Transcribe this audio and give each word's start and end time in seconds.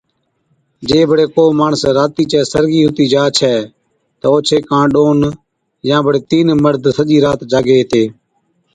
جي 0.87 0.99
بڙي 1.09 1.25
ڪو 1.35 1.43
ماڻس 1.59 1.81
راتِي 1.97 2.23
چَي 2.31 2.39
سرگِي 2.51 2.81
ھُتِي 2.85 3.05
جا 3.13 3.23
ڇَي 3.37 3.55
تہ 4.19 4.25
اوڇي 4.31 4.57
ڪاڻ 4.69 4.85
ڏون 4.95 5.19
يا 5.89 5.97
بڙي 6.05 6.19
تِين 6.29 6.47
مرد 6.63 6.83
سجِي 6.97 7.17
رات 7.25 7.39
جاڳي 7.51 7.75
ھِتي 7.79 8.03